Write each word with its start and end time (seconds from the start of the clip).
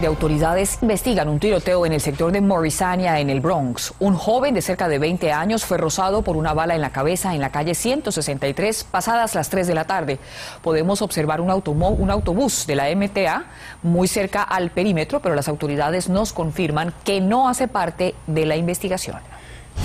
de 0.00 0.06
autoridades 0.06 0.78
investigan 0.80 1.28
un 1.28 1.40
tiroteo 1.40 1.84
en 1.84 1.92
el 1.92 2.00
sector 2.00 2.30
de 2.30 2.40
Morrisania, 2.40 3.18
en 3.18 3.30
el 3.30 3.40
Bronx. 3.40 3.92
Un 3.98 4.14
joven 4.14 4.54
de 4.54 4.62
cerca 4.62 4.88
de 4.88 4.98
20 4.98 5.32
años 5.32 5.64
fue 5.64 5.76
rozado 5.76 6.22
por 6.22 6.36
una 6.36 6.54
bala 6.54 6.74
en 6.76 6.80
la 6.80 6.90
cabeza 6.90 7.34
en 7.34 7.40
la 7.40 7.50
calle 7.50 7.74
163 7.74 8.84
pasadas 8.84 9.34
las 9.34 9.50
3 9.50 9.66
de 9.66 9.74
la 9.74 9.84
tarde. 9.84 10.18
Podemos 10.62 11.02
observar 11.02 11.40
un, 11.40 11.50
autobús 11.50 12.66
de 12.66 12.76
la 12.76 12.94
MTA 12.94 13.46
muy 13.82 14.06
cerca 14.06 14.42
al 14.42 14.70
perímetro, 14.70 15.20
pero 15.20 15.34
las 15.34 15.48
autoridades 15.48 16.08
nos 16.08 16.32
confirman 16.32 16.94
que 17.04 17.20
no 17.20 17.48
hace 17.48 17.66
parte 17.66 18.14
de 18.26 18.46
la 18.46 18.56
investigación. 18.56 19.16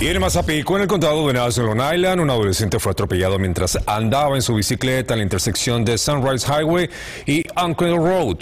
Y 0.00 0.08
en 0.08 0.20
Mazapico, 0.20 0.76
en 0.76 0.82
el 0.82 0.88
condado 0.88 1.26
de 1.26 1.34
Nassau 1.34 1.72
Island, 1.72 2.20
un 2.20 2.30
adolescente 2.30 2.78
fue 2.78 2.92
atropellado 2.92 3.38
mientras 3.38 3.78
andaba 3.86 4.36
en 4.36 4.42
su 4.42 4.54
bicicleta 4.54 5.14
en 5.14 5.18
la 5.18 5.24
intersección 5.24 5.84
de 5.84 5.98
Sunrise 5.98 6.46
Highway 6.46 6.90
y 7.26 7.44
Uncle 7.56 7.96
Road 7.96 8.38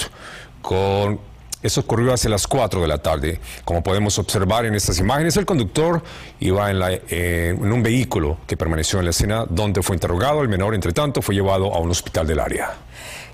con 0.63 1.32
eso 1.63 1.81
ocurrió 1.81 2.13
hacia 2.13 2.29
las 2.29 2.47
4 2.47 2.81
de 2.83 2.89
la 2.89 2.99
tarde. 2.99 3.41
Como 3.65 3.83
podemos 3.83 4.19
observar 4.19 4.67
en 4.67 4.75
estas 4.75 4.99
imágenes, 4.99 5.37
el 5.37 5.47
conductor 5.47 6.03
iba 6.41 6.71
en, 6.71 7.01
en, 7.09 7.73
un 7.73 7.83
vehículo 7.83 8.39
que 8.47 8.57
permaneció 8.57 8.99
en 8.99 9.07
la 9.07 9.11
escena 9.11 9.47
donde 9.49 9.83
fue 9.83 9.97
interrogado. 9.97 10.43
El 10.43 10.49
menor, 10.49 10.75
entre 10.75 10.93
tanto, 10.93 11.23
fue 11.23 11.35
llevado 11.35 11.73
a 11.75 11.79
un 11.79 11.91
hospital 11.91 12.27
del 12.27 12.41
área. 12.41 12.71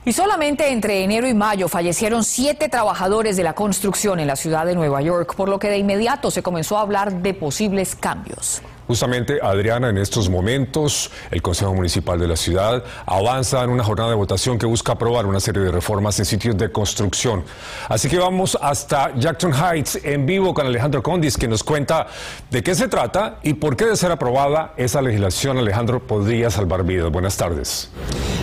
Y 0.05 0.13
solamente 0.13 0.71
entre 0.71 1.03
enero 1.03 1.27
y 1.29 1.35
mayo 1.35 1.69
fallecieron 1.69 2.25
siete 2.25 2.69
trabajadores 2.69 3.37
de 3.37 3.43
la 3.43 3.55
construcción 3.55 4.21
en 4.21 4.27
la 4.27 4.37
ciudad 4.37 4.65
de 4.65 4.75
Nueva 4.75 5.03
York, 5.03 5.35
por 5.35 5.49
lo 5.49 5.59
que 5.59 5.69
de 5.69 5.79
inmediato 5.79 6.31
se 6.31 6.43
comenzó 6.43 6.79
a 6.79 6.83
hablar 6.83 7.23
de 7.23 7.35
posibles 7.35 7.95
cambios. 7.95 8.63
Justamente, 8.89 9.39
Adriana, 9.43 9.91
en 9.91 9.99
estos 9.99 10.31
momentos, 10.31 11.11
el 11.31 11.43
Consejo 11.43 11.75
Municipal 11.75 12.19
de 12.19 12.27
la 12.27 12.37
ciudad 12.37 12.83
avanza 13.05 13.63
en 13.63 13.69
una 13.69 13.85
jornada 13.85 14.09
de 14.09 14.17
votación 14.17 14.59
que 14.59 14.65
busca 14.65 14.93
aprobar 14.93 15.27
una 15.27 15.41
serie 15.41 15.61
de 15.61 15.71
reformas 15.71 16.19
en 16.21 16.25
sitios 16.25 16.57
de 16.57 16.73
construcción. 16.73 17.45
Así 17.91 18.09
que 18.09 18.17
vamos 18.17 18.57
hasta 18.59 19.15
Jackson 19.15 19.53
Heights 19.53 20.01
en 20.03 20.25
vivo 20.25 20.55
con 20.55 20.67
Alejandro 20.67 21.03
Condis, 21.03 21.37
que 21.37 21.47
nos 21.47 21.63
cuenta 21.63 22.07
de 22.51 22.63
qué 22.63 22.75
se 22.75 22.89
trata 22.89 23.41
y 23.43 23.53
por 23.53 23.77
qué 23.77 23.85
de 23.85 23.95
ser 23.95 24.11
aprobada 24.11 24.73
esa 24.79 25.03
legislación, 25.03 25.59
Alejandro, 25.59 26.01
podría 26.01 26.51
salvar 26.51 26.83
vidas. 26.83 27.13
Buenas 27.13 27.37
tardes. 27.37 27.91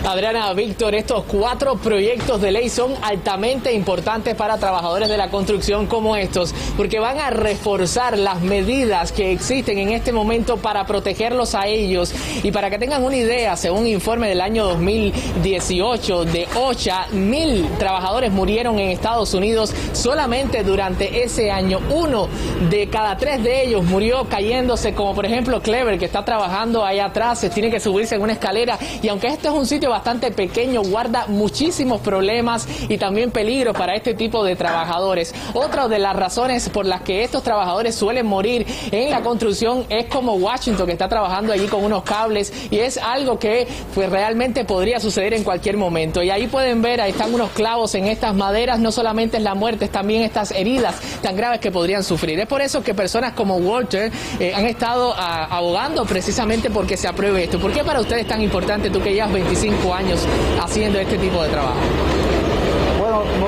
Adriana, 0.04 0.52
Víctor, 0.52 0.94
estos 0.94 1.24
cuatro 1.24 1.74
proyectos 1.74 2.40
de 2.40 2.52
ley 2.52 2.68
son 2.68 2.94
altamente 3.02 3.72
importantes 3.72 4.36
para 4.36 4.58
trabajadores 4.58 5.08
de 5.08 5.16
la 5.16 5.28
construcción 5.28 5.88
como 5.88 6.14
estos, 6.14 6.54
porque 6.76 7.00
van 7.00 7.18
a 7.18 7.30
reforzar 7.30 8.16
las 8.16 8.42
medidas 8.42 9.10
que 9.10 9.32
existen 9.32 9.78
en 9.78 9.88
este 9.88 10.12
momento 10.12 10.35
para 10.44 10.86
protegerlos 10.86 11.54
a 11.54 11.66
ellos. 11.66 12.12
Y 12.42 12.52
para 12.52 12.68
que 12.68 12.78
tengan 12.78 13.02
una 13.02 13.16
idea, 13.16 13.56
según 13.56 13.80
un 13.80 13.86
informe 13.86 14.28
del 14.28 14.40
año 14.40 14.66
2018 14.66 16.24
de 16.26 16.46
OCHA, 16.54 17.06
mil 17.12 17.66
trabajadores 17.78 18.32
murieron 18.32 18.78
en 18.78 18.90
Estados 18.90 19.32
Unidos 19.32 19.72
solamente 19.92 20.62
durante 20.62 21.22
ese 21.22 21.50
año. 21.50 21.80
Uno 21.90 22.28
de 22.68 22.88
cada 22.88 23.16
tres 23.16 23.42
de 23.42 23.64
ellos 23.64 23.84
murió 23.84 24.26
cayéndose, 24.28 24.94
como 24.94 25.14
por 25.14 25.24
ejemplo 25.24 25.62
Clever, 25.62 25.98
que 25.98 26.04
está 26.04 26.24
trabajando 26.24 26.84
ahí 26.84 26.98
atrás, 26.98 27.40
se 27.40 27.50
tiene 27.50 27.70
que 27.70 27.80
subirse 27.80 28.14
en 28.14 28.22
una 28.22 28.34
escalera. 28.34 28.78
Y 29.02 29.08
aunque 29.08 29.28
este 29.28 29.48
es 29.48 29.54
un 29.54 29.66
sitio 29.66 29.90
bastante 29.90 30.30
pequeño, 30.30 30.82
guarda 30.82 31.26
muchísimos 31.28 32.00
problemas 32.00 32.68
y 32.88 32.98
también 32.98 33.30
peligros 33.30 33.76
para 33.76 33.94
este 33.94 34.14
tipo 34.14 34.44
de 34.44 34.56
trabajadores. 34.56 35.34
Otra 35.54 35.88
de 35.88 35.98
las 35.98 36.14
razones 36.14 36.68
por 36.68 36.84
las 36.84 37.00
que 37.00 37.24
estos 37.24 37.42
trabajadores 37.42 37.94
suelen 37.94 38.26
morir 38.26 38.66
en 38.90 39.10
la 39.10 39.22
construcción 39.22 39.86
es 39.88 40.06
como 40.06 40.25
Washington 40.34 40.86
que 40.86 40.92
está 40.92 41.08
trabajando 41.08 41.52
allí 41.52 41.66
con 41.66 41.84
unos 41.84 42.02
cables 42.02 42.52
y 42.70 42.78
es 42.78 42.98
algo 42.98 43.38
que 43.38 43.66
pues 43.94 44.08
realmente 44.10 44.64
podría 44.64 45.00
suceder 45.00 45.34
en 45.34 45.44
cualquier 45.44 45.76
momento. 45.76 46.22
Y 46.22 46.30
ahí 46.30 46.46
pueden 46.46 46.82
ver, 46.82 47.00
ahí 47.00 47.10
están 47.10 47.32
unos 47.32 47.50
clavos 47.50 47.94
en 47.94 48.06
estas 48.06 48.34
maderas, 48.34 48.78
no 48.78 48.92
solamente 48.92 49.36
es 49.36 49.42
la 49.42 49.54
muerte, 49.54 49.86
es 49.86 49.92
también 49.92 50.22
estas 50.22 50.50
heridas 50.52 50.96
tan 51.22 51.36
graves 51.36 51.60
que 51.60 51.70
podrían 51.70 52.02
sufrir. 52.04 52.38
Es 52.38 52.46
por 52.46 52.60
eso 52.60 52.82
que 52.82 52.94
personas 52.94 53.32
como 53.32 53.56
Walter 53.56 54.10
eh, 54.40 54.52
han 54.54 54.66
estado 54.66 55.14
ah, 55.16 55.48
abogando 55.50 56.04
precisamente 56.04 56.70
porque 56.70 56.96
se 56.96 57.08
apruebe 57.08 57.44
esto. 57.44 57.58
¿Por 57.58 57.72
qué 57.72 57.84
para 57.84 58.00
ustedes 58.00 58.22
es 58.22 58.28
tan 58.28 58.42
importante 58.42 58.90
tú 58.90 59.00
que 59.00 59.12
llevas 59.12 59.32
25 59.32 59.94
años 59.94 60.26
haciendo 60.62 60.98
este 60.98 61.18
tipo 61.18 61.42
de 61.42 61.48
trabajo? 61.48 61.76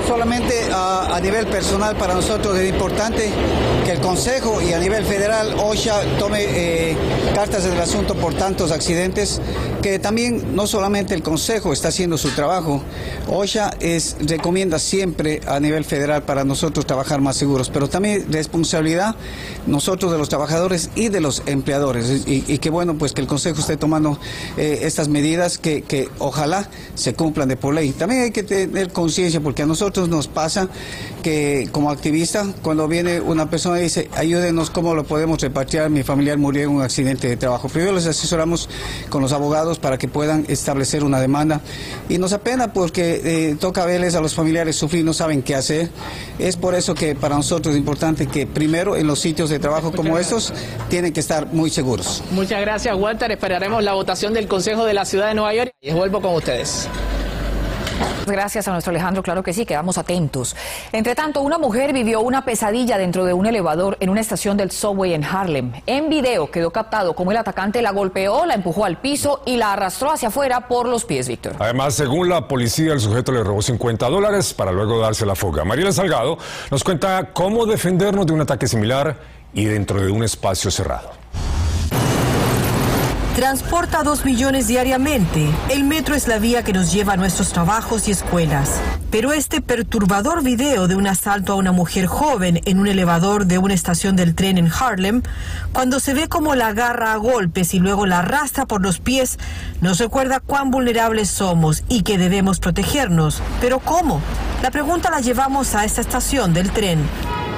Solamente 0.09 0.55
a, 0.73 1.21
nivel 1.21 1.47
personal 1.49 1.95
para 1.95 2.15
nosotros 2.15 2.57
es 2.57 2.67
importante 2.71 3.31
que 3.85 3.93
el 3.93 4.01
Consejo 4.01 4.63
y 4.63 4.73
a 4.73 4.79
nivel 4.79 5.05
federal 5.05 5.55
OSHA 5.59 6.01
tome 6.19 6.45
eh, 6.49 6.97
cartas 7.35 7.67
en 7.67 7.75
el 7.75 7.81
asunto 7.81 8.15
por 8.15 8.33
tantos 8.33 8.73
accidentes, 8.73 9.39
que 9.83 9.99
también 9.99 10.55
no 10.55 10.67
solamente 10.67 11.15
el 11.15 11.23
Consejo 11.23 11.73
está 11.73 11.89
haciendo 11.89 12.19
su 12.19 12.31
trabajo, 12.31 12.83
OSHA 13.29 13.75
es, 13.81 14.17
recomienda 14.21 14.79
siempre 14.79 15.41
a 15.47 15.61
nivel 15.61 15.85
federal 15.85 16.23
para 16.23 16.45
nosotros 16.45 16.87
trabajar 16.87 17.21
más 17.21 17.37
seguros, 17.37 17.71
pero 17.71 17.89
también 17.89 18.27
responsabilidad 18.31 19.17
nosotros 19.67 20.13
de 20.13 20.19
los 20.19 20.29
trabajadores 20.29 20.91
y 20.95 21.09
de 21.09 21.21
los 21.21 21.43
empleadores. 21.47 22.25
Y, 22.27 22.59
que 22.59 22.71
bueno, 22.71 22.99
pues 22.99 23.13
que 23.13 23.21
el 23.21 23.27
Consejo 23.27 23.61
esté 23.61 23.77
tomando 23.77 24.19
eh, 24.57 24.81
estas 24.83 25.09
medidas 25.09 25.59
que, 25.59 25.83
que 25.83 26.09
ojalá 26.19 26.69
se 26.95 27.15
cumplan 27.15 27.49
de 27.49 27.57
por 27.57 27.75
ley. 27.75 27.93
También 27.93 28.23
hay 28.23 28.31
que 28.31 28.43
tener 28.43 28.93
conciencia 28.93 29.41
porque 29.41 29.63
a 29.63 29.67
nosotros 29.67 30.09
nos 30.09 30.27
pasa 30.27 30.69
que 31.29 31.69
como 31.73 31.91
activista, 31.91 32.47
cuando 32.63 32.89
viene 32.89 33.21
una 33.21 33.51
persona 33.51 33.79
y 33.79 33.83
dice, 33.83 34.09
ayúdenos, 34.17 34.71
¿cómo 34.71 34.95
lo 34.95 35.05
podemos 35.05 35.39
repartir? 35.43 35.83
Mi 35.91 36.03
familiar 36.03 36.39
murió 36.39 36.63
en 36.63 36.71
un 36.71 36.81
accidente 36.81 37.29
de 37.29 37.37
trabajo. 37.37 37.69
Primero 37.69 37.93
les 37.93 38.07
asesoramos 38.07 38.71
con 39.11 39.21
los 39.21 39.35
abogados 39.35 39.79
para 39.79 39.99
que 39.99 40.09
puedan 40.09 40.47
establecer 40.49 41.05
una 41.05 41.21
demanda. 41.21 41.61
Y 42.09 42.17
nos 42.17 42.33
apena 42.33 42.73
porque 42.73 43.21
eh, 43.23 43.57
toca 43.61 43.85
verles 43.85 44.15
a 44.15 44.23
los 44.23 44.35
familiares 44.35 44.77
sufrir, 44.77 45.05
no 45.05 45.13
saben 45.13 45.43
qué 45.43 45.55
hacer. 45.55 45.91
Es 46.39 46.57
por 46.57 46.75
eso 46.75 46.95
que 46.95 47.15
para 47.15 47.37
nosotros 47.37 47.75
es 47.75 47.79
importante 47.79 48.27
que 48.27 48.47
primero 48.47 48.97
en 48.97 49.07
los 49.07 49.19
sitios 49.19 49.51
de 49.51 49.59
trabajo 49.59 49.93
como 49.93 50.17
estos 50.19 50.55
tienen 50.89 51.13
que 51.13 51.21
estar 51.21 51.53
muy 51.53 51.69
seguros. 51.69 52.23
Muchas 52.31 52.63
gracias, 52.63 52.97
Walter. 52.97 53.31
Esperaremos 53.31 53.85
la 53.85 53.93
votación 53.93 54.33
del 54.33 54.49
Consejo 54.49 54.87
de 54.87 54.95
la 54.95 55.05
Ciudad 55.05 55.29
de 55.29 55.35
Nueva 55.35 55.53
York 55.53 55.73
y 55.83 55.93
vuelvo 55.93 56.23
con 56.23 56.35
ustedes. 56.35 56.89
Gracias 58.31 58.69
a 58.69 58.73
nuestro 58.73 58.91
Alejandro, 58.91 59.23
claro 59.23 59.43
que 59.43 59.53
sí, 59.53 59.67
quedamos 59.67 59.99
atentos. 59.99 60.57
Entre 60.93 61.15
tanto, 61.15 61.41
una 61.41 61.59
mujer 61.59 61.93
vivió 61.93 62.21
una 62.21 62.45
pesadilla 62.45 62.99
dentro 62.99 63.25
de 63.25 63.33
un 63.33 63.47
elevador 63.47 63.97
en 64.01 64.11
una 64.11 64.21
estación 64.21 64.57
del 64.57 64.71
subway 64.71 65.15
en 65.15 65.25
Harlem. 65.25 65.73
En 65.87 66.09
video 66.09 66.51
quedó 66.51 66.71
captado 66.71 67.15
como 67.15 67.31
el 67.31 67.37
atacante 67.37 67.83
la 67.83 67.93
golpeó, 67.93 68.47
la 68.47 68.55
empujó 68.55 68.85
al 68.85 69.01
piso 69.01 69.43
y 69.47 69.57
la 69.57 69.73
arrastró 69.73 70.11
hacia 70.11 70.29
afuera 70.29 70.69
por 70.69 70.89
los 70.89 71.05
pies, 71.05 71.29
Víctor. 71.29 71.57
Además, 71.59 71.95
según 71.95 72.29
la 72.29 72.47
policía, 72.47 72.93
el 72.93 73.01
sujeto 73.01 73.33
le 73.33 73.43
robó 73.43 73.63
50 73.63 74.09
dólares 74.09 74.55
para 74.55 74.73
luego 74.73 74.99
darse 75.01 75.27
la 75.27 75.35
fuga. 75.35 75.65
Mariela 75.65 75.93
Salgado 75.93 76.39
nos 76.71 76.85
cuenta 76.85 77.31
cómo 77.33 77.67
defendernos 77.67 78.27
de 78.27 78.33
un 78.33 78.41
ataque 78.41 78.67
similar 78.67 79.17
y 79.53 79.65
dentro 79.65 80.01
de 80.01 80.11
un 80.11 80.23
espacio 80.23 80.71
cerrado 80.71 81.18
transporta 83.39 84.01
a 84.01 84.03
dos 84.03 84.25
millones 84.25 84.67
diariamente. 84.67 85.47
El 85.71 85.85
metro 85.85 86.17
es 86.17 86.27
la 86.27 86.41
vía 86.41 86.65
que 86.65 86.73
nos 86.73 86.93
lleva 86.93 87.13
a 87.13 87.17
nuestros 87.17 87.53
trabajos 87.53 88.09
y 88.09 88.11
escuelas. 88.11 88.81
Pero 89.13 89.33
este 89.33 89.61
perturbador 89.61 90.43
video 90.43 90.89
de 90.89 90.97
un 90.97 91.07
asalto 91.07 91.53
a 91.53 91.55
una 91.55 91.71
mujer 91.71 92.07
joven 92.07 92.61
en 92.65 92.81
un 92.81 92.89
elevador 92.89 93.47
de 93.47 93.59
una 93.59 93.75
estación 93.75 94.17
del 94.17 94.35
tren 94.35 94.59
en 94.59 94.69
Harlem, 94.69 95.23
cuando 95.73 96.01
se 96.01 96.15
ve 96.15 96.27
como 96.27 96.57
la 96.57 96.67
agarra 96.67 97.13
a 97.13 97.17
golpes 97.17 97.75
y 97.75 97.79
luego 97.79 98.07
la 98.07 98.19
arrastra 98.19 98.67
por 98.67 98.83
los 98.83 98.99
pies, 98.99 99.39
nos 99.81 100.01
recuerda 100.01 100.41
cuán 100.41 100.73
vulnerables 100.73 101.31
somos 101.31 101.85
y 101.89 102.03
que 102.03 102.19
debemos 102.19 102.59
protegernos. 102.59 103.41
Pero 103.61 103.79
¿cómo? 103.79 104.21
La 104.65 104.73
pregunta 104.73 105.13
la 105.13 105.21
llevamos 105.21 105.77
a 105.77 105.85
esta 105.85 106.01
estación 106.01 106.55
del 106.55 106.73
tren. 106.73 106.99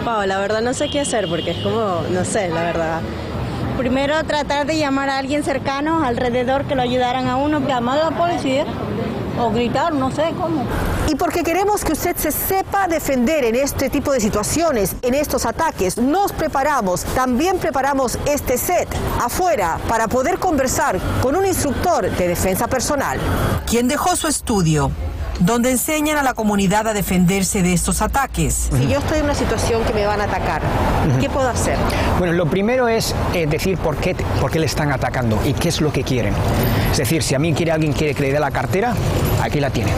Wow, 0.05 0.27
la 0.27 0.39
verdad 0.41 0.61
no 0.61 0.75
sé 0.75 0.91
qué 0.91 1.01
hacer 1.01 1.27
porque 1.27 1.53
es 1.53 1.63
como, 1.63 2.03
no 2.11 2.27
sé, 2.27 2.51
la 2.51 2.65
verdad 2.65 3.01
primero 3.81 4.23
tratar 4.25 4.67
de 4.67 4.77
llamar 4.77 5.09
a 5.09 5.17
alguien 5.17 5.43
cercano 5.43 6.05
alrededor 6.05 6.67
que 6.67 6.75
lo 6.75 6.83
ayudaran 6.83 7.29
a 7.29 7.37
uno, 7.37 7.61
llamar 7.61 7.99
a 7.99 8.11
la 8.11 8.17
policía 8.19 8.67
o 9.41 9.51
gritar, 9.51 9.95
no 9.95 10.11
sé 10.11 10.35
cómo. 10.39 10.67
Y 11.09 11.15
porque 11.15 11.43
queremos 11.43 11.83
que 11.83 11.95
usted 11.95 12.15
se 12.15 12.31
sepa 12.31 12.89
defender 12.89 13.43
en 13.43 13.55
este 13.55 13.89
tipo 13.89 14.13
de 14.13 14.21
situaciones, 14.21 14.97
en 15.01 15.15
estos 15.15 15.47
ataques, 15.47 15.97
nos 15.97 16.31
preparamos, 16.33 17.05
también 17.15 17.57
preparamos 17.57 18.19
este 18.27 18.59
set 18.59 18.87
afuera 19.19 19.79
para 19.89 20.09
poder 20.09 20.39
conversar 20.39 21.01
con 21.23 21.35
un 21.35 21.47
instructor 21.47 22.11
de 22.11 22.29
defensa 22.29 22.69
personal. 22.69 23.19
Quien 23.67 23.89
dejó 23.89 24.15
su 24.15 24.29
estudio 24.29 24.91
donde 25.41 25.71
enseñan 25.71 26.19
a 26.19 26.23
la 26.23 26.35
comunidad 26.35 26.87
a 26.87 26.93
defenderse 26.93 27.63
de 27.63 27.73
estos 27.73 28.03
ataques. 28.03 28.71
Si 28.77 28.87
yo 28.87 28.99
estoy 28.99 29.19
en 29.19 29.25
una 29.25 29.35
situación 29.35 29.83
que 29.85 29.93
me 29.93 30.07
van 30.07 30.21
a 30.21 30.25
atacar, 30.25 30.63
¿qué 31.21 31.29
puedo 31.29 31.49
hacer? 31.49 31.77
Bueno, 32.19 32.35
lo 32.35 32.47
primero 32.47 32.89
es 32.89 33.15
eh, 33.35 33.47
decir 33.47 33.79
por 33.79 33.97
qué, 33.97 34.15
por 34.41 34.51
qué 34.51 34.59
le 34.59 34.67
están 34.67 34.93
atacando 34.93 35.41
y 35.45 35.55
qué 35.55 35.71
es 35.71 35.81
lo 35.81 35.93
que 35.93 36.05
quieren. 36.05 36.35
Es 36.93 36.99
decir, 36.99 37.23
si 37.23 37.35
a 37.35 37.39
mí 37.39 37.55
quiere 37.55 37.73
alguien 37.73 37.93
quiere 37.93 38.15
que 38.15 38.23
le 38.23 38.33
dé 38.33 38.41
la 38.41 38.51
cartera, 38.51 38.95
aquí 39.43 39.61
la 39.61 39.71
tiene. 39.71 39.93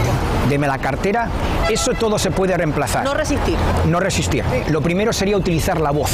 Deme 0.48 0.66
la 0.66 0.78
cartera, 0.78 1.28
eso 1.70 1.92
todo 1.94 2.18
se 2.18 2.30
puede 2.30 2.56
reemplazar. 2.56 3.04
No 3.04 3.14
resistir. 3.14 3.56
No 3.86 4.00
resistir. 4.00 4.44
Lo 4.68 4.80
primero 4.80 5.12
sería 5.12 5.36
utilizar 5.36 5.80
la 5.80 5.90
voz, 5.90 6.10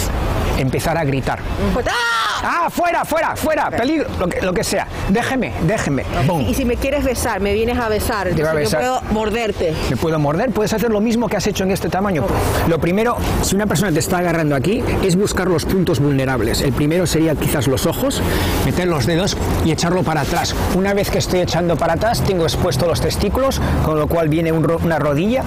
empezar 0.58 0.96
a 0.96 1.04
gritar. 1.04 1.40
Pues, 1.74 1.86
¡ah! 1.88 2.17
Ah, 2.50 2.68
fuera, 2.70 3.04
fuera, 3.04 3.36
fuera, 3.36 3.70
peligro, 3.70 4.08
lo 4.18 4.26
que, 4.26 4.40
lo 4.40 4.54
que 4.54 4.64
sea. 4.64 4.86
Déjeme, 5.10 5.52
déjeme. 5.66 6.04
Boom. 6.26 6.46
Y 6.48 6.54
si 6.54 6.64
me 6.64 6.76
quieres 6.76 7.04
besar, 7.04 7.40
me 7.40 7.52
vienes 7.52 7.78
a 7.78 7.90
besar, 7.90 8.28
Te 8.30 8.42
va 8.42 8.50
a 8.50 8.52
entonces 8.52 8.72
yo 8.72 8.78
puedo 8.78 9.02
morderte. 9.12 9.74
Me 9.90 9.96
puedo 9.96 10.18
morder, 10.18 10.50
puedes 10.50 10.72
hacer 10.72 10.90
lo 10.90 11.00
mismo 11.02 11.28
que 11.28 11.36
has 11.36 11.46
hecho 11.46 11.64
en 11.64 11.72
este 11.72 11.90
tamaño. 11.90 12.24
Lo 12.66 12.78
primero, 12.78 13.16
si 13.42 13.54
una 13.54 13.66
persona 13.66 13.92
te 13.92 13.98
está 13.98 14.18
agarrando 14.18 14.56
aquí, 14.56 14.82
es 15.04 15.16
buscar 15.16 15.48
los 15.48 15.66
puntos 15.66 16.00
vulnerables. 16.00 16.62
El 16.62 16.72
primero 16.72 17.06
sería 17.06 17.34
quizás 17.34 17.66
los 17.66 17.84
ojos, 17.84 18.22
meter 18.64 18.88
los 18.88 19.04
dedos 19.04 19.36
y 19.66 19.72
echarlo 19.72 20.02
para 20.02 20.22
atrás. 20.22 20.54
Una 20.74 20.94
vez 20.94 21.10
que 21.10 21.18
estoy 21.18 21.40
echando 21.40 21.76
para 21.76 21.92
atrás, 21.94 22.22
tengo 22.22 22.44
expuesto 22.44 22.86
los 22.86 23.02
testículos, 23.02 23.60
con 23.84 23.98
lo 23.98 24.06
cual 24.06 24.28
viene 24.30 24.52
un 24.52 24.64
ro- 24.64 24.80
una 24.82 24.98
rodilla. 24.98 25.42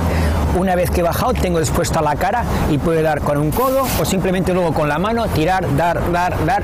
Una 0.55 0.75
vez 0.75 0.91
que 0.91 0.99
he 0.99 1.03
bajado, 1.03 1.33
tengo 1.33 1.59
expuesta 1.59 2.01
la 2.01 2.15
cara 2.17 2.43
y 2.69 2.77
puedo 2.77 3.01
dar 3.01 3.21
con 3.21 3.37
un 3.37 3.51
codo 3.51 3.87
o 3.99 4.05
simplemente 4.05 4.53
luego 4.53 4.73
con 4.73 4.89
la 4.89 4.99
mano, 4.99 5.25
tirar, 5.29 5.65
dar, 5.77 6.11
dar, 6.11 6.45
dar, 6.45 6.61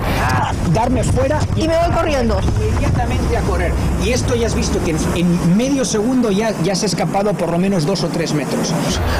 darme 0.73 1.03
fuera 1.03 1.39
Y 1.55 1.67
me 1.67 1.77
voy 1.77 1.91
corriendo. 1.95 2.39
inmediatamente 2.69 3.37
a 3.37 3.41
correr. 3.41 3.71
Y 4.03 4.11
esto 4.11 4.35
ya 4.35 4.47
has 4.47 4.55
visto 4.55 4.83
que 4.83 4.91
en, 4.91 4.97
en 5.15 5.57
medio 5.57 5.85
segundo 5.85 6.31
ya, 6.31 6.51
ya 6.63 6.73
has 6.73 6.83
escapado 6.83 7.33
por 7.33 7.51
lo 7.51 7.57
menos 7.57 7.85
dos 7.85 8.03
o 8.03 8.07
tres 8.07 8.33
metros. 8.33 8.73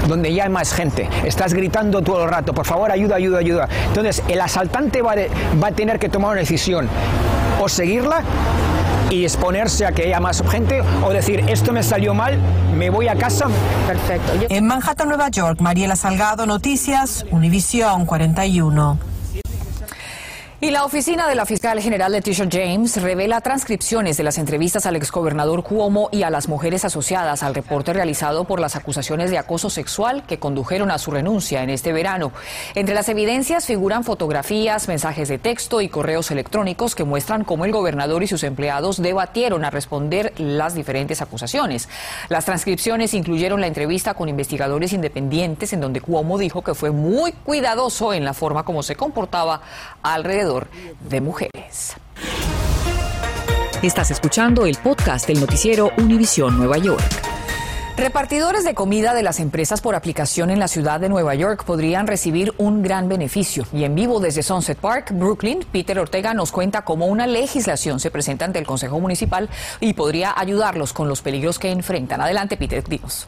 Donde 0.08 0.34
ya 0.34 0.44
hay 0.44 0.50
más 0.50 0.74
gente. 0.74 1.10
Estás 1.26 1.54
gritando 1.54 2.02
todo 2.02 2.24
el 2.26 2.30
rato, 2.30 2.54
por 2.54 2.66
favor, 2.66 2.92
ayuda, 2.92 3.16
ayuda, 3.16 3.40
ayuda. 3.40 3.68
Entonces, 3.88 4.24
el 4.28 4.42
asaltante 4.42 5.02
va, 5.02 5.16
de- 5.16 5.30
va 5.62 5.68
a 5.68 5.72
tener 5.72 6.00
que 6.00 6.10
tomar 6.10 6.32
una 6.32 6.40
decisión. 6.42 6.88
O 7.60 7.68
seguirla 7.70 8.22
y 9.10 9.24
exponerse 9.24 9.86
a 9.86 9.94
que 9.94 10.04
haya 10.04 10.20
más 10.20 10.44
gente, 10.50 10.84
o 11.06 11.10
decir, 11.12 11.44
esto 11.48 11.72
me 11.72 11.82
salió 11.82 12.14
mal, 12.14 12.38
me 12.78 12.90
voy 12.90 13.08
a 13.08 13.16
casa. 13.16 13.48
Perfecto. 13.88 14.34
En 14.50 14.68
Manhattan, 14.68 15.08
Nueva 15.08 15.30
York, 15.30 15.60
Mariela 15.62 15.96
Salgado, 15.96 16.46
Noticias, 16.46 17.26
Univisión 17.32 18.06
41. 18.06 19.00
Y 20.60 20.72
la 20.72 20.86
oficina 20.86 21.28
de 21.28 21.36
la 21.36 21.46
fiscal 21.46 21.80
general 21.80 22.14
Leticia 22.14 22.48
James 22.52 23.00
revela 23.00 23.42
transcripciones 23.42 24.18
de 24.18 24.24
las 24.24 24.40
entrevistas 24.40 24.88
al 24.88 24.96
exgobernador 24.96 25.62
Cuomo 25.62 26.10
y 26.12 26.24
a 26.24 26.32
las 26.32 26.48
mujeres 26.48 26.84
asociadas 26.84 27.44
al 27.44 27.54
reporte 27.54 27.94
realizado 27.94 28.44
por 28.46 28.60
las 28.60 28.76
acusaciones 28.76 29.30
de 29.30 29.38
acoso 29.38 29.70
sexual 29.70 30.24
que 30.26 30.40
condujeron 30.40 30.90
a 30.90 30.98
su 30.98 31.12
renuncia 31.12 31.62
en 31.62 31.70
este 31.70 31.94
verano. 31.94 32.32
Entre 32.74 32.96
las 32.96 33.08
evidencias 33.08 33.68
figuran 33.68 34.04
fotografías, 34.04 34.88
mensajes 34.88 35.28
de 35.28 35.38
texto 35.38 35.80
y 35.80 35.90
correos 35.90 36.32
electrónicos 36.32 36.96
que 36.96 37.04
muestran 37.04 37.44
cómo 37.44 37.66
el 37.66 37.72
gobernador 37.72 38.24
y 38.24 38.28
sus 38.28 38.44
empleados 38.44 39.00
debatieron 39.00 39.64
a 39.64 39.70
responder 39.70 40.34
las 40.40 40.74
diferentes 40.74 41.22
acusaciones. 41.22 41.88
Las 42.30 42.46
transcripciones 42.46 43.14
incluyeron 43.14 43.62
la 43.62 43.68
entrevista 43.68 44.16
con 44.16 44.28
investigadores 44.28 44.92
independientes 44.92 45.72
en 45.74 45.82
donde 45.82 46.02
Cuomo 46.02 46.40
dijo 46.40 46.64
que 46.64 46.74
fue 46.74 46.90
muy 46.90 47.32
cuidadoso 47.32 48.12
en 48.12 48.26
la 48.26 48.34
forma 48.34 48.66
como 48.66 48.82
se 48.82 48.96
comportaba 48.96 49.62
alrededor 50.02 50.47
de 51.10 51.22
mujeres. 51.22 51.96
Estás 53.82 54.12
escuchando 54.12 54.66
el 54.66 54.78
podcast 54.78 55.28
del 55.28 55.40
noticiero 55.40 55.92
Univisión 55.98 56.58
Nueva 56.58 56.78
York. 56.78 57.04
Repartidores 57.98 58.64
de 58.64 58.76
comida 58.76 59.14
de 59.14 59.24
las 59.24 59.40
empresas 59.40 59.82
por 59.82 59.96
aplicación 59.96 60.50
en 60.50 60.60
la 60.60 60.68
ciudad 60.68 61.00
de 61.00 61.10
Nueva 61.10 61.36
York 61.36 61.64
podrían 61.66 62.08
recibir 62.08 62.54
un 62.58 62.84
gran 62.84 63.10
beneficio. 63.10 63.66
Y 63.74 63.84
en 63.84 63.96
vivo 63.96 64.20
desde 64.20 64.44
Sunset 64.44 64.78
Park, 64.78 65.12
Brooklyn, 65.14 65.66
Peter 65.72 65.98
Ortega 66.00 66.34
nos 66.34 66.52
cuenta 66.52 66.84
cómo 66.84 67.08
una 67.08 67.28
legislación 67.28 68.00
se 68.00 68.12
presenta 68.12 68.46
ante 68.46 68.60
el 68.60 68.68
Consejo 68.68 69.00
Municipal 69.00 69.50
y 69.80 69.94
podría 69.94 70.34
ayudarlos 70.40 70.94
con 70.94 71.10
los 71.10 71.22
peligros 71.22 71.60
que 71.60 71.72
enfrentan. 71.72 72.22
Adelante, 72.22 72.56
Peter, 72.56 72.84
dinos. 72.84 73.28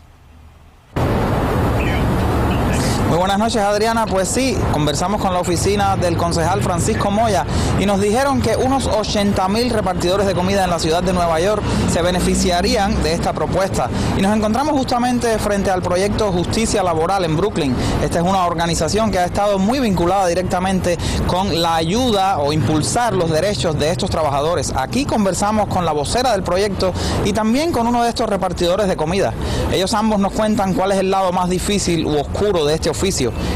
Muy 3.10 3.18
buenas 3.18 3.40
noches, 3.40 3.60
Adriana. 3.64 4.06
Pues 4.06 4.30
sí, 4.30 4.56
conversamos 4.72 5.20
con 5.20 5.34
la 5.34 5.40
oficina 5.40 5.98
del 5.98 6.16
concejal 6.16 6.62
Francisco 6.62 7.10
Moya 7.10 7.44
y 7.80 7.88
nos 7.88 8.00
dijeron 8.00 8.40
que 8.40 8.56
unos 8.56 8.86
80 8.86 9.48
mil 9.48 9.72
repartidores 9.72 10.28
de 10.28 10.36
comida 10.36 10.64
en 10.64 10.70
la 10.70 10.78
ciudad 10.78 11.02
de 11.02 11.12
Nueva 11.12 11.40
York 11.40 11.64
se 11.92 12.04
beneficiarían 12.04 13.02
de 13.02 13.14
esta 13.14 13.34
propuesta. 13.34 13.90
Y 14.16 14.22
nos 14.22 14.38
encontramos 14.38 14.74
justamente 14.74 15.40
frente 15.40 15.72
al 15.72 15.82
proyecto 15.82 16.32
Justicia 16.32 16.84
Laboral 16.84 17.26
en 17.26 17.36
Brooklyn. 17.36 17.76
Esta 18.04 18.20
es 18.20 18.24
una 18.24 18.46
organización 18.46 19.10
que 19.10 19.18
ha 19.18 19.26
estado 19.26 19.58
muy 19.58 19.80
vinculada 19.80 20.28
directamente 20.28 21.00
con 21.26 21.64
la 21.64 21.78
ayuda 21.78 22.38
o 22.38 22.54
impulsar 22.54 23.16
los 23.16 23.32
derechos 23.32 23.80
de 23.80 23.90
estos 23.90 24.12
trabajadores. 24.12 24.72
Aquí 24.76 25.06
conversamos 25.06 25.68
con 25.68 25.84
la 25.84 25.94
vocera 25.94 26.34
del 26.34 26.44
proyecto 26.44 26.94
y 27.26 27.34
también 27.34 27.72
con 27.72 27.88
uno 27.88 28.04
de 28.04 28.10
estos 28.10 28.30
repartidores 28.30 28.88
de 28.88 28.96
comida. 28.96 29.34
Ellos 29.74 29.96
ambos 29.96 30.20
nos 30.20 30.32
cuentan 30.32 30.76
cuál 30.76 30.92
es 30.92 31.00
el 31.00 31.10
lado 31.10 31.32
más 31.32 31.50
difícil 31.50 32.06
u 32.06 32.16
oscuro 32.16 32.66
de 32.66 32.76
este 32.76 32.92
oficio 32.92 32.99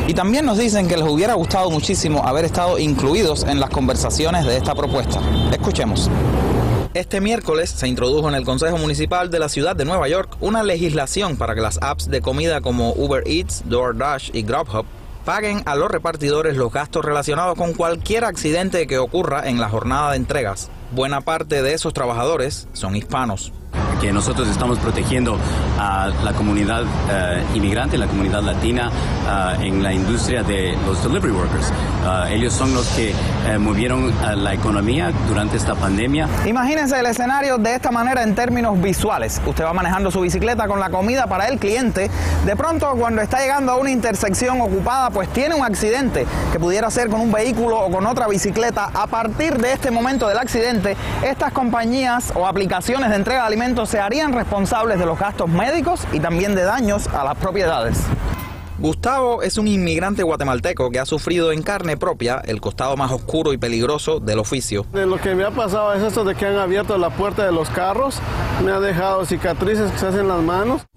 y 0.08 0.14
también 0.14 0.46
nos 0.46 0.58
dicen 0.58 0.88
que 0.88 0.96
les 0.96 1.06
hubiera 1.06 1.34
gustado 1.34 1.70
muchísimo 1.70 2.26
haber 2.26 2.46
estado 2.46 2.80
incluidos 2.80 3.44
en 3.44 3.60
las 3.60 3.70
conversaciones 3.70 4.46
de 4.46 4.56
esta 4.56 4.74
propuesta. 4.74 5.20
Escuchemos. 5.52 6.10
Este 6.94 7.20
miércoles 7.20 7.70
se 7.70 7.90
introdujo 7.90 8.30
en 8.30 8.36
el 8.36 8.46
Consejo 8.46 8.78
Municipal 8.78 9.30
de 9.30 9.40
la 9.40 9.50
ciudad 9.50 9.76
de 9.76 9.84
Nueva 9.84 10.08
York 10.08 10.38
una 10.40 10.64
legislación 10.64 11.36
para 11.36 11.56
que 11.56 11.62
las 11.62 11.78
apps 11.82 12.10
de 12.10 12.22
comida 12.22 12.62
como 12.62 12.94
Uber 12.94 13.24
Eats, 13.28 13.64
DoorDash 13.66 14.30
y 14.34 14.44
Grubhub 14.44 14.86
paguen 15.26 15.62
a 15.66 15.76
los 15.76 15.92
repartidores 15.92 16.56
los 16.56 16.72
gastos 16.72 17.04
relacionados 17.04 17.58
con 17.58 17.74
cualquier 17.74 18.24
accidente 18.24 18.88
que 18.88 18.98
ocurra 18.98 19.50
en 19.50 19.60
la 19.60 19.68
jornada 19.68 20.12
de 20.12 20.18
entregas. 20.18 20.70
Buena 20.92 21.20
parte 21.20 21.62
de 21.62 21.74
esos 21.74 21.94
trabajadores 21.94 22.70
son 22.72 22.96
hispanos. 22.96 23.52
Que 24.00 24.12
nosotros 24.12 24.48
estamos 24.48 24.80
protegiendo 24.80 25.38
a 25.80 26.10
la 26.24 26.34
comunidad 26.34 26.84
eh, 27.10 27.44
inmigrante, 27.56 27.98
la 27.98 28.08
comunidad 28.08 28.42
latina 28.42 28.90
eh, 29.62 29.68
en 29.68 29.84
la 29.84 29.94
industria 29.94 30.44
de 30.44 30.78
los 30.86 31.02
delivery 31.04 31.34
workers. 31.34 31.70
Eh, 31.70 32.36
ellos 32.36 32.54
son 32.54 32.74
los 32.74 32.88
que 32.90 33.14
movieron 33.60 34.12
la 34.36 34.54
economía 34.54 35.12
durante 35.28 35.58
esta 35.58 35.76
pandemia. 35.76 36.28
Imagínense 36.46 37.00
el 37.00 37.06
escenario 37.06 37.58
de 37.58 37.76
esta 37.76 37.92
manera 37.92 38.24
en 38.24 38.36
términos 38.36 38.82
visuales. 38.82 39.42
Usted 39.46 39.64
va 39.64 39.74
manejando 39.74 40.12
su 40.12 40.22
bicicleta 40.22 40.68
con 40.68 40.80
la 40.80 40.90
comida 40.90 41.28
para 41.28 41.48
el 41.48 41.60
cliente. 41.60 42.10
De 42.46 42.56
pronto, 42.56 42.92
cuando 42.98 43.22
está 43.22 43.40
llegando 43.40 43.74
a 43.74 43.76
una 43.76 43.92
intersección 43.92 44.62
ocupada, 44.62 45.10
pues 45.10 45.30
tiene 45.30 45.56
un 45.56 45.64
accidente 45.64 46.26
que 46.52 46.60
pudiera 46.60 46.90
ser 46.90 47.10
con 47.10 47.22
un 47.22 47.32
vehículo 47.32 47.80
o 47.80 47.92
con 47.92 48.06
otra 48.06 48.28
bicicleta. 48.28 48.90
A 48.94 49.08
partir 49.08 49.58
de 49.58 49.74
este 49.74 49.92
momento 49.92 50.28
del 50.28 50.38
accidente, 50.38 50.96
estas 51.24 51.52
compañías 51.52 52.32
o 52.36 52.48
aplicaciones 52.48 53.10
de 53.10 53.16
entrega 53.16 53.42
de 53.42 53.48
alimentos 53.48 53.93
se 53.94 54.00
harían 54.00 54.34
responsables 54.34 54.98
de 54.98 55.06
los 55.06 55.20
gastos 55.20 55.48
médicos 55.48 56.08
y 56.12 56.20
también 56.20 56.56
de 56.56 56.64
daños 56.64 57.06
a 57.10 57.24
las 57.24 57.38
propiedades. 57.38 58.00
Gustavo 58.80 59.44
es 59.44 59.60
un 59.60 59.68
inmigrante 59.68 60.24
guatemalteco 60.24 60.90
que 60.90 60.98
ha 60.98 61.06
sufrido 61.06 61.52
en 61.52 61.62
carne 61.62 61.96
propia 61.96 62.42
el 62.44 62.60
costado 62.60 62.98
más 62.98 63.12
oscuro 63.12 63.54
y 63.54 63.60
peligroso 63.60 64.20
del 64.20 64.40
oficio. 64.40 64.84
De 64.94 65.06
lo 65.06 65.18
que 65.18 65.36
me 65.36 65.44
ha 65.44 65.52
pasado 65.52 65.94
es 65.94 66.02
esto 66.02 66.24
de 66.24 66.34
que 66.34 66.48
han 66.48 66.56
abierto 66.56 66.98
la 66.98 67.12
puerta 67.12 67.46
de 67.46 67.52
los 67.52 67.70
carros, 67.70 68.18
me 68.66 68.72
ha 68.72 68.80
dejado 68.80 69.26
cicatrices 69.26 69.92
que 69.92 70.00
se 70.00 70.08
hacen 70.08 70.22
en 70.22 70.28
las 70.30 70.42
manos. 70.42 70.88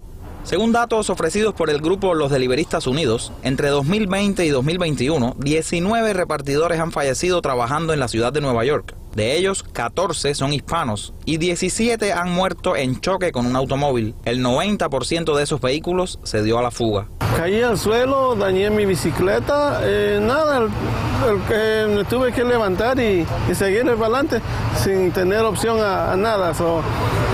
Según 0.47 0.71
datos 0.71 1.09
ofrecidos 1.09 1.53
por 1.53 1.69
el 1.69 1.81
grupo 1.81 2.13
Los 2.13 2.31
Deliveristas 2.31 2.87
Unidos, 2.87 3.33
entre 3.43 3.67
2020 3.67 4.45
y 4.45 4.49
2021, 4.49 5.35
19 5.37 6.13
repartidores 6.13 6.79
han 6.79 6.93
fallecido 6.93 7.41
trabajando 7.41 7.91
en 7.91 7.99
la 7.99 8.07
ciudad 8.07 8.31
de 8.31 8.39
Nueva 8.39 8.63
York. 8.63 8.95
De 9.13 9.35
ellos, 9.35 9.65
14 9.73 10.33
son 10.35 10.53
hispanos 10.53 11.13
y 11.25 11.35
17 11.35 12.13
han 12.13 12.31
muerto 12.31 12.77
en 12.77 13.01
choque 13.01 13.33
con 13.33 13.45
un 13.45 13.57
automóvil. 13.57 14.15
El 14.23 14.41
90% 14.41 15.35
de 15.35 15.43
esos 15.43 15.59
vehículos 15.59 16.17
se 16.23 16.41
dio 16.43 16.57
a 16.57 16.61
la 16.61 16.71
fuga. 16.71 17.07
Caí 17.35 17.61
al 17.61 17.77
suelo, 17.77 18.33
dañé 18.35 18.69
mi 18.69 18.85
bicicleta, 18.85 19.81
eh, 19.83 20.17
nada, 20.21 20.59
el, 20.59 21.89
me 21.93 22.05
tuve 22.05 22.31
que 22.31 22.45
levantar 22.45 22.97
y, 23.01 23.27
y 23.51 23.53
seguir 23.53 23.83
para 23.83 24.05
adelante 24.05 24.41
sin 24.81 25.11
tener 25.11 25.41
opción 25.41 25.81
a, 25.81 26.13
a 26.13 26.15
nada. 26.15 26.53
So, 26.53 26.81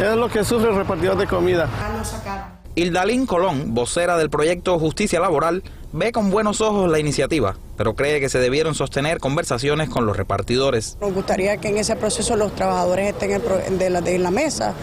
es 0.01 0.15
lo 0.15 0.29
que 0.29 0.43
sufre 0.43 0.71
el 0.71 0.77
repartidor 0.77 1.15
de 1.15 1.27
comida. 1.27 1.69
Hildalín 2.75 3.27
Colón, 3.27 3.75
vocera 3.75 4.17
del 4.17 4.31
proyecto 4.31 4.79
Justicia 4.79 5.19
Laboral, 5.19 5.61
ve 5.91 6.11
con 6.11 6.31
buenos 6.31 6.59
ojos 6.59 6.89
la 6.89 6.97
iniciativa, 6.97 7.55
pero 7.77 7.93
cree 7.93 8.19
que 8.19 8.29
se 8.29 8.39
debieron 8.39 8.73
sostener 8.73 9.19
conversaciones 9.19 9.89
con 9.89 10.07
los 10.07 10.17
repartidores. 10.17 10.97
Nos 10.99 11.13
gustaría 11.13 11.57
que 11.57 11.67
en 11.67 11.77
ese 11.77 11.95
proceso 11.95 12.35
los 12.35 12.55
trabajadores 12.55 13.13
estén 13.13 13.39
en, 13.77 14.23
la 14.23 14.31
mesa 14.31 14.73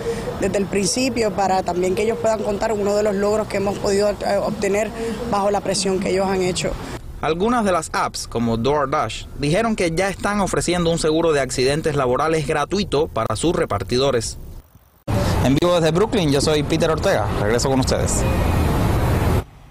desde 0.40 0.59
el 0.59 0.66
principio 0.66 1.32
para 1.32 1.64
también 1.64 1.97
que 1.97 2.02
ellos 2.04 2.18
puedan 2.18 2.44
contar 2.44 2.73
uno 2.73 2.94
de 2.94 3.02
los 3.02 3.16
logros 3.16 3.49
que 3.49 3.56
hemos 3.56 3.76
podido 3.80 4.11
eh, 4.11 4.37
obtener 4.40 4.88
bajo 5.28 5.50
la 5.50 5.61
presión 5.61 5.99
que 5.99 6.11
ellos 6.11 6.28
han 6.28 6.42
hecho. 6.42 6.70
Algunas 7.20 7.64
de 7.64 7.73
las 7.73 7.90
apps, 7.92 8.28
como 8.28 8.56
DoorDash, 8.56 9.26
dijeron 9.40 9.75
que 9.75 9.90
ya 9.90 10.09
están 10.09 10.40
ofreciendo 10.40 10.90
un 10.90 11.00
seguro 11.00 11.32
de 11.32 11.40
accidentes 11.40 11.97
laborales 11.97 12.47
gratuito 12.47 13.09
para 13.09 13.35
sus 13.35 13.54
repartidores. 13.54 14.38
En 15.44 15.54
vivo 15.54 15.75
desde 15.75 15.90
Brooklyn, 15.90 16.30
yo 16.30 16.40
soy 16.40 16.62
Peter 16.62 16.90
Ortega. 16.90 17.26
Regreso 17.40 17.70
con 17.70 17.80
ustedes. 17.80 18.23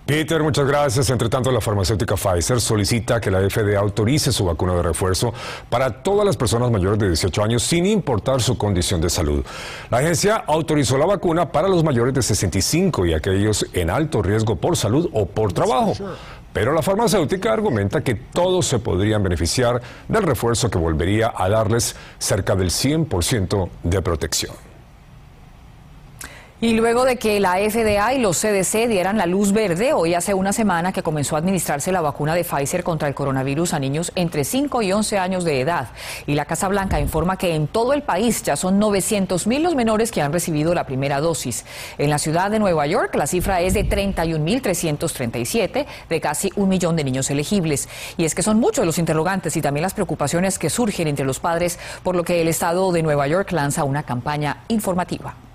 Peter, 0.09 0.41
muchas 0.41 0.65
gracias. 0.65 1.07
Entre 1.11 1.29
tanto, 1.29 1.51
la 1.51 1.61
farmacéutica 1.61 2.15
Pfizer 2.15 2.59
solicita 2.59 3.21
que 3.21 3.29
la 3.29 3.47
FDA 3.47 3.77
autorice 3.77 4.31
su 4.31 4.43
vacuna 4.43 4.73
de 4.73 4.81
refuerzo 4.81 5.31
para 5.69 6.01
todas 6.01 6.25
las 6.25 6.35
personas 6.35 6.71
mayores 6.71 6.97
de 6.97 7.05
18 7.09 7.43
años 7.43 7.61
sin 7.61 7.85
importar 7.85 8.41
su 8.41 8.57
condición 8.57 8.99
de 9.01 9.11
salud. 9.11 9.45
La 9.91 9.99
agencia 9.99 10.37
autorizó 10.47 10.97
la 10.97 11.05
vacuna 11.05 11.51
para 11.51 11.67
los 11.67 11.83
mayores 11.83 12.15
de 12.15 12.23
65 12.23 13.05
y 13.05 13.13
aquellos 13.13 13.67
en 13.73 13.91
alto 13.91 14.23
riesgo 14.23 14.55
por 14.55 14.75
salud 14.75 15.07
o 15.13 15.27
por 15.27 15.53
trabajo. 15.53 15.93
Pero 16.51 16.73
la 16.73 16.81
farmacéutica 16.81 17.53
argumenta 17.53 18.01
que 18.03 18.15
todos 18.15 18.65
se 18.65 18.79
podrían 18.79 19.21
beneficiar 19.21 19.79
del 20.07 20.23
refuerzo 20.23 20.71
que 20.71 20.79
volvería 20.79 21.31
a 21.37 21.47
darles 21.47 21.95
cerca 22.17 22.55
del 22.55 22.71
100% 22.71 23.69
de 23.83 24.01
protección. 24.01 24.68
Y 26.61 26.73
luego 26.73 27.05
de 27.05 27.15
que 27.15 27.39
la 27.39 27.53
FDA 27.53 28.15
y 28.15 28.19
los 28.19 28.41
CDC 28.41 28.89
dieran 28.89 29.17
la 29.17 29.25
luz 29.25 29.53
verde, 29.53 29.93
hoy 29.93 30.13
hace 30.13 30.33
una 30.33 30.51
semana 30.51 30.91
que 30.91 31.01
comenzó 31.01 31.37
a 31.37 31.39
administrarse 31.39 31.93
la 31.93 32.01
vacuna 32.01 32.35
de 32.35 32.43
Pfizer 32.43 32.83
contra 32.83 33.07
el 33.07 33.15
coronavirus 33.15 33.73
a 33.73 33.79
niños 33.79 34.11
entre 34.15 34.43
5 34.43 34.81
y 34.81 34.91
11 34.91 35.19
años 35.19 35.45
de 35.45 35.61
edad. 35.61 35.87
Y 36.27 36.35
la 36.35 36.43
Casa 36.43 36.67
Blanca 36.67 36.99
informa 36.99 37.37
que 37.37 37.55
en 37.55 37.67
todo 37.67 37.93
el 37.93 38.03
país 38.03 38.43
ya 38.43 38.57
son 38.57 38.77
900 38.77 39.47
mil 39.47 39.63
los 39.63 39.73
menores 39.73 40.11
que 40.11 40.21
han 40.21 40.33
recibido 40.33 40.73
la 40.73 40.85
primera 40.85 41.21
dosis. 41.21 41.63
En 41.97 42.09
la 42.09 42.19
ciudad 42.19 42.51
de 42.51 42.59
Nueva 42.59 42.85
York 42.87 43.15
la 43.15 43.25
cifra 43.25 43.61
es 43.61 43.73
de 43.73 43.87
31.337 43.87 45.85
de 46.09 46.19
casi 46.19 46.51
un 46.57 46.67
millón 46.67 46.97
de 46.97 47.05
niños 47.05 47.29
elegibles. 47.29 47.87
Y 48.17 48.25
es 48.25 48.35
que 48.35 48.43
son 48.43 48.59
muchos 48.59 48.85
los 48.85 48.97
interrogantes 48.97 49.55
y 49.55 49.61
también 49.61 49.83
las 49.83 49.93
preocupaciones 49.93 50.59
que 50.59 50.69
surgen 50.69 51.07
entre 51.07 51.23
los 51.23 51.39
padres, 51.39 51.79
por 52.03 52.17
lo 52.17 52.25
que 52.25 52.41
el 52.41 52.49
Estado 52.49 52.91
de 52.91 53.01
Nueva 53.01 53.27
York 53.27 53.49
lanza 53.53 53.85
una 53.85 54.03
campaña 54.03 54.65
informativa. 54.67 55.48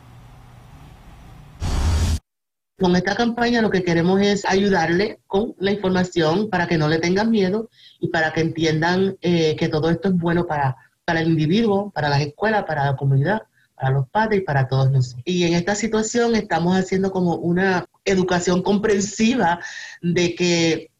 Con 2.84 2.96
esta 2.96 3.14
campaña 3.14 3.62
lo 3.62 3.70
que 3.70 3.82
queremos 3.82 4.20
es 4.20 4.44
ayudarle 4.44 5.18
con 5.26 5.54
la 5.58 5.70
información 5.70 6.50
para 6.50 6.66
que 6.66 6.76
no 6.76 6.86
le 6.86 6.98
tengan 6.98 7.30
miedo 7.30 7.70
y 7.98 8.08
para 8.08 8.34
que 8.34 8.42
entiendan 8.42 9.16
eh, 9.22 9.56
que 9.56 9.70
todo 9.70 9.88
esto 9.88 10.08
es 10.08 10.14
bueno 10.14 10.46
para, 10.46 10.76
para 11.06 11.20
el 11.20 11.28
individuo, 11.28 11.90
para 11.92 12.10
las 12.10 12.20
escuelas, 12.20 12.64
para 12.64 12.84
la 12.84 12.94
comunidad, 12.94 13.40
para 13.74 13.88
los 13.88 14.06
padres 14.10 14.40
y 14.40 14.44
para 14.44 14.68
todos 14.68 14.90
nosotros. 14.90 15.22
Y 15.24 15.44
en 15.44 15.54
esta 15.54 15.74
situación 15.74 16.34
estamos 16.34 16.76
haciendo 16.76 17.10
como 17.10 17.36
una 17.36 17.86
educación 18.04 18.60
comprensiva 18.60 19.60
de 20.02 20.34
que 20.34 20.90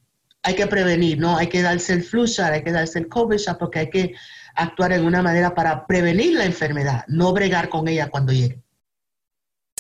hay 0.43 0.55
que 0.55 0.67
prevenir, 0.67 1.19
¿no? 1.19 1.37
Hay 1.37 1.49
que 1.49 1.61
darse 1.61 1.93
el 1.93 2.03
flu 2.03 2.25
hay 2.39 2.63
que 2.63 2.73
darse 2.73 2.99
el 2.99 3.09
COVID 3.09 3.37
shot, 3.37 3.59
porque 3.59 3.81
hay 3.81 3.91
que 3.91 4.15
actuar 4.55 4.93
en 4.93 5.05
una 5.05 5.21
manera 5.21 5.55
para 5.55 5.87
prevenir 5.87 6.33
la 6.39 6.47
enfermedad, 6.47 7.05
no 7.09 7.35
bregar 7.35 7.69
con 7.69 7.89
ella 7.89 8.09
cuando 8.09 8.33
llegue. 8.33 8.64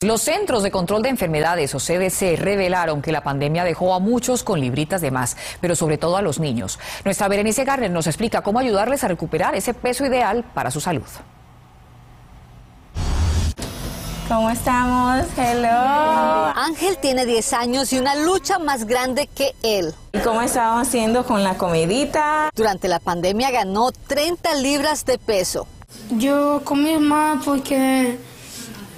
Los 0.04 0.20
Centros 0.20 0.62
de 0.62 0.70
Control 0.70 1.00
de 1.00 1.08
Enfermedades 1.08 1.75
o 1.75 1.78
CDC 1.78 2.37
revelaron 2.37 3.00
que 3.00 3.11
la 3.11 3.23
pandemia 3.23 3.64
dejó 3.64 3.94
a 3.94 4.00
muchos 4.00 4.42
con 4.42 4.61
libritas 4.61 5.00
de 5.00 5.11
más, 5.11 5.34
pero 5.62 5.75
sobre 5.75 5.96
todo 5.96 6.18
a 6.18 6.20
los 6.20 6.38
niños. 6.38 6.78
Nuestra 7.06 7.26
Berenice 7.26 7.64
Garner 7.64 7.90
nos 7.90 8.06
explica 8.06 8.42
cómo 8.42 8.58
ayudarles 8.58 9.02
a 9.02 9.08
recuperar 9.08 9.54
ese 9.54 9.73
peso 9.73 10.04
ideal 10.04 10.44
para 10.52 10.70
su 10.70 10.82
salud. 10.82 11.06
¿Cómo 14.28 14.50
estamos? 14.50 15.25
Hello. 15.38 16.52
Ángel 16.54 16.99
tiene 16.99 17.25
10 17.25 17.52
años 17.54 17.90
y 17.94 17.99
una 17.99 18.14
lucha 18.14 18.58
más 18.58 18.84
grande 18.84 19.26
que 19.26 19.54
él. 19.62 19.94
¿Y 20.12 20.18
cómo 20.18 20.42
estamos 20.42 20.87
haciendo 20.87 21.25
con 21.25 21.42
la 21.42 21.56
comidita? 21.56 22.50
Durante 22.54 22.88
la 22.88 22.99
pandemia 22.99 23.50
ganó 23.50 23.90
30 23.90 24.54
libras 24.56 25.06
de 25.06 25.16
peso. 25.16 25.66
Yo 26.11 26.61
comí 26.62 26.99
más 26.99 27.42
porque 27.42 28.18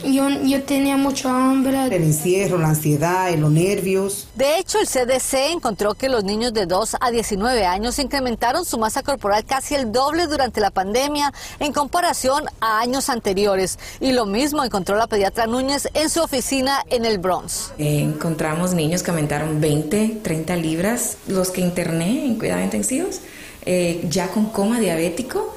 yo, 0.04 0.28
yo 0.28 0.62
tenía 0.62 0.96
mucha 0.96 1.30
hambre. 1.30 1.86
El 1.86 2.02
encierro, 2.02 2.58
la 2.58 2.68
ansiedad 2.68 3.30
y 3.30 3.36
los 3.36 3.50
nervios. 3.50 4.28
De 4.34 4.58
hecho, 4.58 4.78
el 4.78 4.86
CDC 4.86 5.52
encontró 5.52 5.94
que 5.94 6.08
los 6.08 6.24
niños 6.24 6.52
de 6.52 6.66
2 6.66 6.96
a 7.00 7.10
19 7.10 7.64
años 7.64 7.98
incrementaron 7.98 8.64
su 8.64 8.78
masa 8.78 9.02
corporal 9.02 9.44
casi 9.44 9.74
el 9.74 9.92
doble 9.92 10.26
durante 10.26 10.60
la 10.60 10.70
pandemia 10.70 11.32
en 11.58 11.72
comparación 11.72 12.44
a 12.60 12.80
años 12.80 13.08
anteriores. 13.08 13.78
Y 14.00 14.12
lo 14.12 14.26
mismo 14.26 14.64
encontró 14.64 14.96
la 14.96 15.06
pediatra 15.06 15.46
Núñez 15.46 15.88
en 15.94 16.10
su 16.10 16.20
oficina 16.20 16.82
en 16.90 17.04
el 17.04 17.18
Bronx. 17.18 17.72
Eh, 17.78 18.00
encontramos 18.00 18.74
niños 18.74 19.02
que 19.02 19.10
aumentaron 19.10 19.60
20, 19.60 20.20
30 20.22 20.56
libras, 20.56 21.16
los 21.26 21.50
que 21.50 21.60
interné 21.60 22.26
en 22.26 22.38
cuidados 22.38 22.64
intensivos, 22.64 23.20
eh, 23.64 24.06
ya 24.08 24.28
con 24.28 24.46
coma 24.46 24.78
diabético 24.78 25.55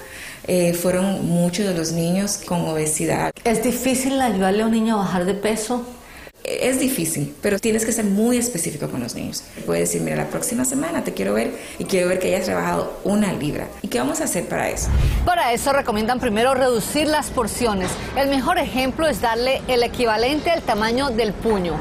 eh, 0.51 0.73
fueron 0.73 1.27
muchos 1.27 1.67
de 1.67 1.75
los 1.75 1.91
niños 1.91 2.39
con 2.43 2.61
obesidad. 2.61 3.31
¿Es 3.43 3.61
difícil 3.61 4.19
ayudarle 4.19 4.63
a 4.63 4.65
un 4.65 4.71
niño 4.71 4.95
a 4.95 5.03
bajar 5.03 5.25
de 5.25 5.35
peso? 5.35 5.85
Es 6.43 6.79
difícil, 6.79 7.35
pero 7.39 7.59
tienes 7.59 7.85
que 7.85 7.91
ser 7.91 8.05
muy 8.05 8.35
específico 8.37 8.89
con 8.89 8.99
los 8.99 9.13
niños. 9.13 9.43
Puedes 9.67 9.89
decir, 9.89 10.01
mira, 10.01 10.15
la 10.15 10.25
próxima 10.25 10.65
semana 10.65 11.03
te 11.03 11.13
quiero 11.13 11.35
ver 11.35 11.51
y 11.77 11.83
quiero 11.83 12.07
ver 12.07 12.17
que 12.17 12.33
hayas 12.33 12.47
rebajado 12.47 12.99
una 13.03 13.31
libra. 13.31 13.67
¿Y 13.83 13.89
qué 13.89 13.99
vamos 13.99 14.21
a 14.21 14.23
hacer 14.23 14.47
para 14.47 14.71
eso? 14.71 14.89
Para 15.23 15.53
eso 15.53 15.71
recomiendan 15.71 16.19
primero 16.19 16.55
reducir 16.55 17.05
las 17.05 17.29
porciones. 17.29 17.91
El 18.17 18.29
mejor 18.29 18.57
ejemplo 18.57 19.07
es 19.07 19.21
darle 19.21 19.61
el 19.67 19.83
equivalente 19.83 20.49
al 20.49 20.63
tamaño 20.63 21.11
del 21.11 21.33
puño. 21.33 21.75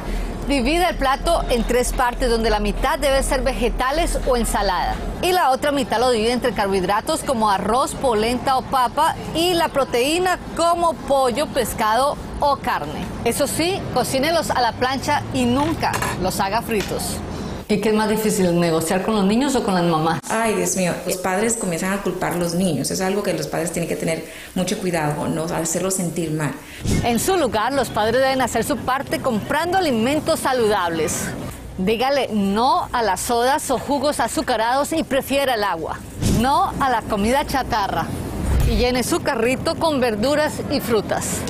Divide 0.49 0.89
el 0.89 0.97
plato 0.97 1.45
en 1.51 1.63
tres 1.63 1.93
partes 1.93 2.31
donde 2.31 2.49
la 2.49 2.59
mitad 2.59 2.99
debe 2.99 3.23
ser 3.23 3.43
vegetales 3.43 4.19
o 4.27 4.35
ensalada 4.35 4.95
y 5.21 5.33
la 5.33 5.51
otra 5.51 5.73
mitad 5.73 6.01
lo 6.01 6.11
divide 6.11 6.33
entre 6.33 6.55
carbohidratos 6.55 7.23
como 7.23 7.51
arroz, 7.51 7.95
polenta 7.95 8.57
o 8.57 8.63
papa 8.63 9.15
y 9.35 9.53
la 9.53 9.69
proteína 9.69 10.39
como 10.57 10.95
pollo, 10.95 11.49
pescado 11.49 12.17
o 12.41 12.57
carne. 12.57 13.05
Eso 13.27 13.47
sí, 13.47 13.79
cocínelos 13.93 14.51
a 14.51 14.63
la 14.63 14.73
plancha 14.73 15.23
y 15.35 15.45
nunca 15.45 15.93
los 16.23 16.41
haga 16.41 16.63
fritos. 16.63 17.19
¿Y 17.71 17.83
qué 17.83 17.91
es 17.91 17.95
más 17.95 18.09
difícil, 18.09 18.59
negociar 18.59 19.03
con 19.03 19.15
los 19.15 19.27
niños 19.27 19.55
o 19.55 19.63
con 19.63 19.75
las 19.75 19.85
mamás? 19.85 20.21
Ay, 20.31 20.55
Dios 20.55 20.75
mío, 20.77 20.95
los 21.05 21.19
padres 21.19 21.55
comienzan 21.55 21.93
a 21.93 22.03
culpar 22.03 22.33
a 22.33 22.37
los 22.37 22.55
niños. 22.55 22.91
Es 22.91 23.03
algo 23.03 23.23
que 23.23 23.35
los 23.35 23.47
padres 23.47 23.73
tienen 23.73 23.91
que 23.91 23.97
tener 23.97 24.25
mucho 24.55 24.79
cuidado, 24.79 25.29
no 25.29 25.45
hacerlos 25.45 25.93
sentir 25.93 26.31
mal. 26.31 26.53
En 27.05 27.19
su 27.19 27.37
lugar, 27.37 27.75
los 27.75 27.91
padres 27.91 28.23
deben 28.23 28.41
hacer 28.41 28.65
su 28.65 28.79
parte 28.79 29.21
comprando 29.21 29.77
alimentos 29.77 30.41
saludables. 30.41 31.25
Dígale 31.77 32.31
no 32.33 32.89
a 32.91 33.03
las 33.03 33.21
sodas 33.21 33.71
o 33.71 33.79
jugos 33.79 34.19
azucarados 34.19 34.95
y 34.95 35.03
prefiera 35.03 35.53
el 35.53 35.63
agua. 35.63 35.99
No 36.41 36.73
a 36.81 36.89
la 36.89 37.03
comida 37.03 37.47
chatarra. 37.47 38.07
Y 38.67 38.77
llene 38.77 39.03
su 39.03 39.21
carrito 39.21 39.75
con 39.75 40.01
verduras 40.01 40.55
y 40.71 40.81
frutas. 40.81 41.43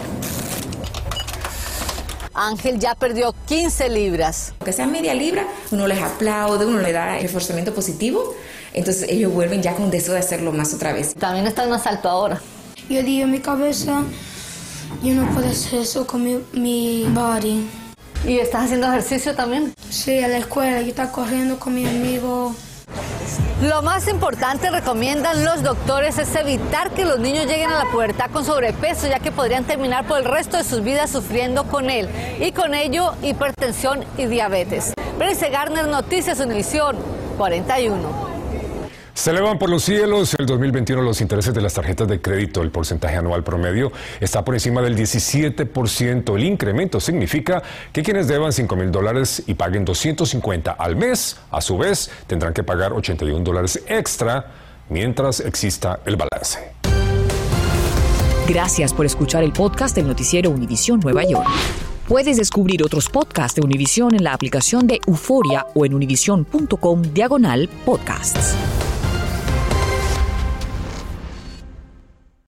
Ángel 2.39 2.79
ya 2.79 2.95
perdió 2.95 3.35
15 3.47 3.89
libras. 3.89 4.53
Aunque 4.61 4.73
sea 4.73 4.87
media 4.87 5.13
libra, 5.15 5.47
uno 5.73 5.87
les 5.87 6.01
aplaude, 6.01 6.67
uno 6.67 6.79
le 6.79 6.93
da 6.93 7.19
reforzamiento 7.19 7.75
positivo, 7.75 8.35
entonces 8.73 9.09
ellos 9.11 9.33
vuelven 9.33 9.61
ya 9.61 9.75
con 9.75 9.91
deseo 9.91 10.15
de 10.15 10.21
hacerlo 10.21 10.53
más 10.53 10.73
otra 10.73 10.93
vez. 10.93 11.15
También 11.15 11.47
está 11.47 11.67
más 11.67 11.87
alto 11.87 12.09
ahora. 12.09 12.41
Yo 12.89 13.03
digo 13.03 13.25
en 13.25 13.33
mi 13.33 13.41
cabeza, 13.41 14.05
yo 15.03 15.15
no 15.15 15.29
puedo 15.35 15.49
hacer 15.49 15.81
eso 15.81 16.07
con 16.07 16.23
mi, 16.25 16.39
mi 16.53 17.07
body. 17.11 17.69
¿Y 18.27 18.39
estás 18.39 18.65
haciendo 18.65 18.87
ejercicio 18.89 19.35
también? 19.35 19.75
Sí, 19.91 20.19
a 20.23 20.29
la 20.29 20.39
escuela, 20.39 20.81
yo 20.81 20.89
estaba 20.89 21.13
corriendo 21.13 21.59
con 21.59 21.75
mi 21.75 21.87
amigo. 21.87 22.55
Lo 23.63 23.83
más 23.83 24.07
importante, 24.07 24.71
recomiendan 24.71 25.45
los 25.45 25.65
doctores, 25.65 26.17
es 26.19 26.33
evitar 26.37 26.93
que 26.93 27.05
los 27.05 27.19
niños 27.19 27.47
lleguen 27.47 27.71
a 27.71 27.85
la 27.85 27.91
pubertad 27.91 28.31
con 28.31 28.45
sobrepeso, 28.45 29.09
ya 29.09 29.19
que 29.19 29.33
podrían 29.33 29.65
terminar 29.65 30.07
por 30.07 30.19
el 30.19 30.27
resto 30.27 30.57
de 30.57 30.63
sus 30.63 30.85
vidas 30.85 31.11
sufriendo 31.11 31.65
con 31.65 31.91
él 31.91 32.09
y 32.41 32.53
con 32.53 32.73
ello 32.73 33.15
hipertensión 33.21 34.05
y 34.17 34.27
diabetes. 34.27 34.93
Berenice 35.19 35.51
Garner, 35.51 35.89
Noticias 35.89 36.39
Univisión 36.39 36.97
41. 37.37 38.28
Se 39.19 39.33
elevan 39.33 39.59
por 39.59 39.69
los 39.69 39.83
cielos. 39.83 40.37
El 40.39 40.47
2021 40.47 41.03
los 41.03 41.21
intereses 41.21 41.53
de 41.53 41.61
las 41.61 41.75
tarjetas 41.75 42.07
de 42.07 42.21
crédito, 42.21 42.63
el 42.63 42.71
porcentaje 42.71 43.17
anual 43.17 43.43
promedio 43.43 43.91
está 44.21 44.45
por 44.45 44.55
encima 44.55 44.81
del 44.81 44.97
17%. 44.97 46.37
El 46.37 46.45
incremento 46.45 47.01
significa 47.01 47.61
que 47.93 48.05
quienes 48.05 48.29
deban 48.29 48.53
5 48.53 48.77
mil 48.77 48.93
dólares 48.93 49.43
y 49.49 49.55
paguen 49.55 49.85
250 49.85 50.71
al 50.71 50.95
mes, 50.95 51.37
a 51.51 51.61
su 51.61 51.77
vez 51.77 52.13
tendrán 52.29 52.55
que 52.55 52.63
pagar 52.63 52.93
81 52.93 53.43
dólares 53.43 53.83
extra 53.89 54.53
mientras 54.89 55.41
exista 55.41 55.99
el 56.07 56.15
balance. 56.15 56.61
Gracias 58.47 58.95
por 58.95 59.05
escuchar 59.05 59.43
el 59.43 59.53
podcast 59.53 59.97
del 59.97 60.07
noticiero 60.07 60.51
Univisión 60.51 61.01
Nueva 61.01 61.25
York. 61.25 61.49
Puedes 62.07 62.37
descubrir 62.37 62.85
otros 62.85 63.09
podcasts 63.09 63.57
de 63.57 63.63
Univisión 63.63 64.15
en 64.15 64.23
la 64.23 64.33
aplicación 64.33 64.87
de 64.87 65.01
Euforia 65.09 65.67
o 65.75 65.85
en 65.85 65.95
univision.com 65.95 67.03
diagonal 67.03 67.69
podcasts. 67.85 68.55